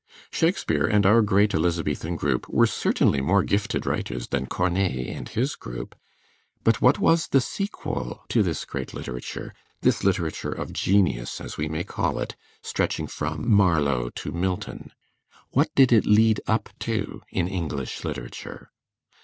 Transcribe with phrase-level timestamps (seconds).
[0.31, 5.55] Shakespeare and our great Elizabethan group were certainly more gifted writers than Corneille and his
[5.55, 5.95] group;
[6.63, 11.67] but what was the sequel to this great literature, this literature of genius, as we
[11.67, 14.91] may call it, stretching from Marlowe to Milton?
[15.51, 18.71] What did it lead up to in English literature?